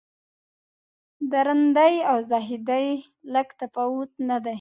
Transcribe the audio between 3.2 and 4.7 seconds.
لږ تفاوت نه دی.